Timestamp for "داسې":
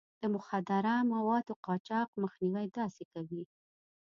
2.77-3.03